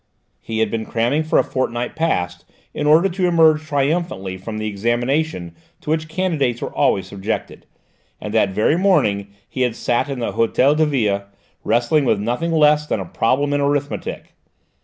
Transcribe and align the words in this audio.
He 0.41 0.57
had 0.57 0.71
been 0.71 0.87
cramming 0.87 1.21
for 1.23 1.37
a 1.37 1.43
fortnight 1.43 1.95
past, 1.95 2.43
in 2.73 2.87
order 2.87 3.07
to 3.07 3.27
emerge 3.27 3.61
triumphantly 3.63 4.35
from 4.35 4.57
the 4.57 4.65
examination 4.65 5.55
to 5.79 5.91
which 5.91 6.07
candidates 6.09 6.59
were 6.59 6.73
always 6.73 7.05
subjected, 7.05 7.67
and 8.19 8.33
that 8.33 8.49
very 8.49 8.79
morning 8.79 9.27
he 9.47 9.61
had 9.61 9.75
sat 9.75 10.09
in 10.09 10.17
the 10.17 10.33
Hôtel 10.33 10.75
de 10.75 10.87
Ville 10.87 11.25
wrestling 11.63 12.05
with 12.05 12.19
nothing 12.19 12.51
less 12.51 12.87
than 12.87 12.99
a 12.99 13.05
problem 13.05 13.53
in 13.53 13.61
arithmetic. 13.61 14.33